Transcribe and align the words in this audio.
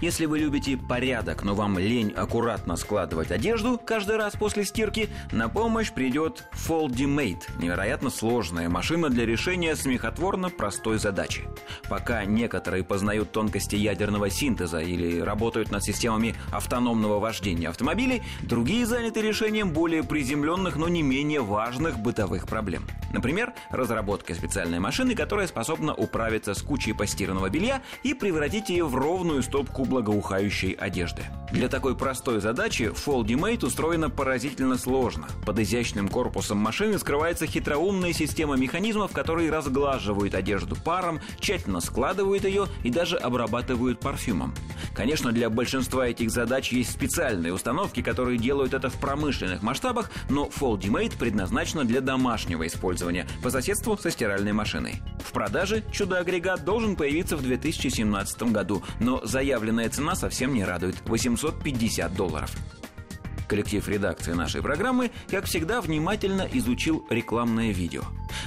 Если 0.00 0.26
вы 0.26 0.38
любите 0.38 0.76
порядок, 0.76 1.42
но 1.42 1.54
вам 1.54 1.78
лень 1.78 2.12
аккуратно 2.16 2.76
складывать 2.76 3.30
одежду 3.30 3.80
каждый 3.84 4.16
раз 4.16 4.34
после 4.34 4.64
стирки, 4.64 5.08
на 5.32 5.48
помощь 5.48 5.92
придет 5.92 6.48
Foldimate– 6.52 7.42
невероятно 7.58 8.10
сложная 8.10 8.68
машина 8.68 9.08
для 9.08 9.26
решения 9.26 9.76
смехотворно 9.76 10.50
простой 10.50 10.98
задачи. 10.98 11.42
Пока 11.88 12.24
некоторые 12.24 12.84
познают 12.84 13.32
тонкости 13.32 13.76
ядерного 13.76 14.30
синтеза 14.30 14.78
или 14.78 15.20
работают 15.20 15.70
над 15.70 15.84
системами 15.84 16.34
автономного 16.50 17.18
вождения 17.18 17.68
автомобилей, 17.68 18.22
другие 18.42 18.86
заняты 18.86 19.22
решением 19.22 19.70
более 19.70 20.02
приземленных, 20.02 20.76
но 20.76 20.88
не 20.88 21.02
менее 21.02 21.40
важных 21.40 21.98
бытовых 21.98 22.46
проблем. 22.46 22.86
Например, 23.12 23.52
разработкой 23.70 24.36
специальной 24.36 24.78
машины, 24.78 25.14
которая 25.14 25.46
способна 25.46 25.94
управиться 25.94 26.54
с 26.54 26.62
кучей 26.62 26.92
постиранного 26.92 27.50
белья 27.50 27.82
и 28.02 28.14
превратить 28.14 28.70
ее 28.70 28.86
в 28.86 28.94
ровную 28.94 29.42
стопку 29.42 29.81
благоухающей 29.84 30.72
одежды. 30.72 31.22
Для 31.50 31.68
такой 31.68 31.96
простой 31.96 32.40
задачи 32.40 32.92
Foldimate 32.94 33.66
устроена 33.66 34.08
поразительно 34.08 34.78
сложно. 34.78 35.28
Под 35.44 35.58
изящным 35.58 36.08
корпусом 36.08 36.58
машины 36.58 36.98
скрывается 36.98 37.46
хитроумная 37.46 38.12
система 38.12 38.56
механизмов, 38.56 39.12
которые 39.12 39.50
разглаживают 39.50 40.34
одежду 40.34 40.76
паром, 40.76 41.20
тщательно 41.40 41.80
складывают 41.80 42.44
ее 42.44 42.66
и 42.82 42.90
даже 42.90 43.16
обрабатывают 43.16 44.00
парфюмом. 44.00 44.54
Конечно, 44.94 45.32
для 45.32 45.48
большинства 45.48 46.06
этих 46.06 46.30
задач 46.30 46.70
есть 46.72 46.92
специальные 46.92 47.52
установки, 47.54 48.02
которые 48.02 48.38
делают 48.38 48.74
это 48.74 48.90
в 48.90 48.94
промышленных 48.94 49.62
масштабах, 49.62 50.10
но 50.28 50.46
Foldimate 50.46 51.16
предназначена 51.18 51.84
для 51.84 52.00
домашнего 52.00 52.66
использования 52.66 53.26
по 53.42 53.50
соседству 53.50 53.96
со 53.96 54.10
стиральной 54.10 54.52
машиной. 54.52 55.02
В 55.24 55.32
продаже 55.32 55.82
чудо-агрегат 55.90 56.64
должен 56.64 56.96
появиться 56.96 57.36
в 57.36 57.42
2017 57.42 58.42
году, 58.44 58.82
но 59.00 59.24
заявленная 59.24 59.88
цена 59.88 60.14
совсем 60.14 60.54
не 60.54 60.64
радует– 60.64 60.96
850 61.06 62.14
долларов. 62.14 62.54
Коллектив 63.48 63.86
редакции 63.88 64.32
нашей 64.32 64.62
программы, 64.62 65.10
как 65.30 65.44
всегда, 65.44 65.80
внимательно 65.80 66.48
изучил 66.52 67.04
рекламное 67.10 67.70
видео. 67.72 68.02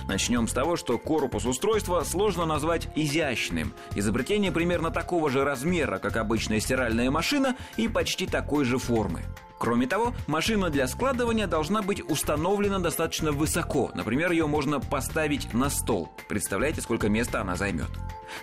Начнем 0.07 0.47
с 0.47 0.53
того, 0.53 0.75
что 0.75 0.97
корпус 0.97 1.45
устройства 1.45 2.03
сложно 2.03 2.45
назвать 2.45 2.87
изящным. 2.95 3.73
Изобретение 3.95 4.51
примерно 4.51 4.91
такого 4.91 5.29
же 5.29 5.43
размера, 5.43 5.97
как 5.97 6.17
обычная 6.17 6.59
стиральная 6.59 7.09
машина, 7.09 7.55
и 7.77 7.87
почти 7.87 8.27
такой 8.27 8.65
же 8.65 8.77
формы. 8.77 9.21
Кроме 9.57 9.87
того, 9.87 10.13
машина 10.27 10.69
для 10.69 10.87
складывания 10.87 11.47
должна 11.47 11.81
быть 11.81 12.01
установлена 12.07 12.79
достаточно 12.79 13.31
высоко. 13.31 13.91
Например, 13.95 14.31
ее 14.31 14.47
можно 14.47 14.79
поставить 14.79 15.53
на 15.53 15.69
стол. 15.69 16.09
Представляете, 16.27 16.81
сколько 16.81 17.09
места 17.09 17.41
она 17.41 17.55
займет? 17.55 17.89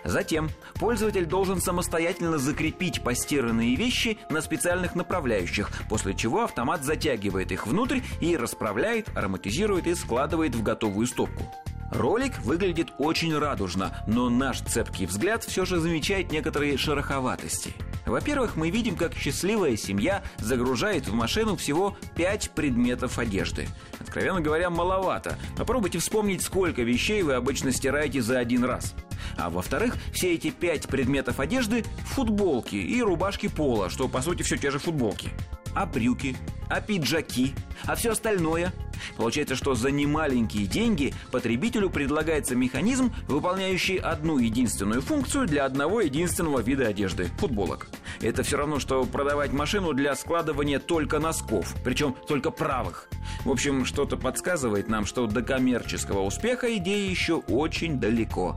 Затем 0.04 0.50
пользователь 0.74 1.26
должен 1.26 1.60
самостоятельно 1.60 2.38
закрепить 2.38 3.02
постиранные 3.02 3.76
вещи 3.76 4.18
на 4.30 4.40
специальных 4.40 4.94
направляющих, 4.94 5.70
после 5.88 6.14
чего 6.14 6.44
автомат 6.44 6.84
затягивает 6.84 7.52
их 7.52 7.66
внутрь 7.66 8.00
и 8.20 8.36
расправляет, 8.36 9.08
ароматизирует 9.16 9.86
и 9.86 9.94
складывает 9.94 10.54
в 10.54 10.62
готовую 10.62 11.06
стопку. 11.06 11.44
Ролик 11.92 12.38
выглядит 12.38 12.92
очень 12.98 13.36
радужно, 13.36 13.94
но 14.06 14.30
наш 14.30 14.60
цепкий 14.60 15.04
взгляд 15.04 15.44
все 15.44 15.66
же 15.66 15.78
замечает 15.78 16.32
некоторые 16.32 16.78
шероховатости. 16.78 17.74
Во-первых, 18.06 18.56
мы 18.56 18.70
видим, 18.70 18.96
как 18.96 19.14
счастливая 19.14 19.76
семья 19.76 20.22
загружает 20.38 21.06
в 21.06 21.14
машину 21.14 21.54
всего 21.56 21.96
5 22.16 22.50
предметов 22.52 23.18
одежды. 23.18 23.68
Откровенно 24.00 24.40
говоря, 24.40 24.70
маловато. 24.70 25.38
Попробуйте 25.56 25.98
вспомнить, 25.98 26.42
сколько 26.42 26.82
вещей 26.82 27.22
вы 27.22 27.34
обычно 27.34 27.72
стираете 27.72 28.22
за 28.22 28.38
один 28.38 28.64
раз. 28.64 28.94
А 29.36 29.50
во-вторых, 29.50 29.96
все 30.12 30.34
эти 30.34 30.50
пять 30.50 30.88
предметов 30.88 31.40
одежды– 31.40 31.84
футболки 32.06 32.76
и 32.76 33.02
рубашки 33.02 33.48
пола, 33.48 33.90
что 33.90 34.08
по 34.08 34.22
сути 34.22 34.42
все 34.42 34.56
те 34.56 34.70
же 34.70 34.78
футболки. 34.78 35.30
А 35.74 35.86
брюки? 35.86 36.36
А 36.68 36.80
пиджаки? 36.80 37.54
А 37.84 37.94
все 37.94 38.12
остальное? 38.12 38.72
Получается, 39.16 39.56
что 39.56 39.74
за 39.74 39.90
немаленькие 39.90 40.66
деньги 40.66 41.14
потребителю 41.30 41.90
предлагается 41.90 42.54
механизм, 42.54 43.12
выполняющий 43.28 43.96
одну 43.96 44.38
единственную 44.38 45.02
функцию 45.02 45.46
для 45.46 45.64
одного 45.64 46.00
единственного 46.00 46.60
вида 46.60 46.86
одежды– 46.86 47.30
футболок. 47.38 47.88
Это 48.20 48.42
все 48.42 48.56
равно, 48.56 48.78
что 48.78 49.04
продавать 49.04 49.52
машину 49.52 49.92
для 49.92 50.14
складывания 50.14 50.78
только 50.78 51.18
носков, 51.18 51.74
причем 51.84 52.14
только 52.26 52.50
правых. 52.50 53.08
В 53.44 53.50
общем, 53.50 53.84
что-то 53.84 54.16
подсказывает 54.16 54.88
нам, 54.88 55.06
что 55.06 55.26
до 55.26 55.42
коммерческого 55.42 56.20
успеха 56.20 56.74
идея 56.76 57.08
еще 57.08 57.34
очень 57.34 57.98
далеко. 57.98 58.56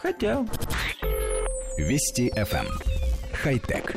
Хотя... 0.00 0.46
Вести 1.78 2.30
FM. 2.30 2.66
Эм. 2.66 2.66
Хай-тек. 3.32 3.96